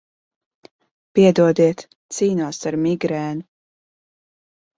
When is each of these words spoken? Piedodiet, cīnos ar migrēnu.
Piedodiet, 1.19 1.83
cīnos 2.15 2.61
ar 2.71 2.79
migrēnu. 2.87 3.47